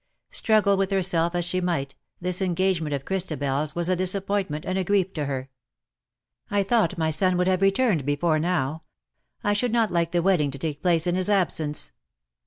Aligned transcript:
Struggle 0.31 0.77
with 0.77 0.89
herself 0.89 1.35
as 1.35 1.45
she 1.45 1.61
might, 1.61 1.93
this 2.19 2.41
engagement 2.41 2.91
of 2.95 3.05
Christabel's 3.05 3.75
was 3.75 3.87
a 3.87 3.95
disappointment 3.95 4.65
and 4.65 4.75
a 4.79 4.83
grief 4.83 5.13
to 5.13 5.25
her." 5.25 5.51
I 6.49 6.63
thought 6.63 6.97
my 6.97 7.11
son 7.11 7.37
would 7.37 7.45
have 7.45 7.61
returned 7.61 8.01
192 8.01 8.07
IN 8.07 8.31
SOCIETY. 8.31 8.39
before 8.39 8.39
now. 8.49 8.83
I 9.43 9.53
should 9.53 9.71
not 9.71 9.91
like 9.91 10.11
tlie 10.11 10.23
wedding 10.23 10.49
to 10.49 10.57
take 10.57 10.81
place 10.81 11.05
in 11.05 11.13
his 11.13 11.29
absence." 11.29 11.91